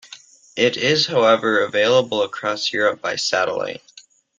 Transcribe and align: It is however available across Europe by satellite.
It 0.55 0.77
is 0.77 1.05
however 1.05 1.59
available 1.63 2.23
across 2.23 2.73
Europe 2.73 3.03
by 3.03 3.17
satellite. 3.17 3.83